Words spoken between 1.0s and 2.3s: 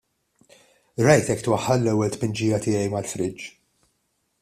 Rajtek twaħħal l-ewwel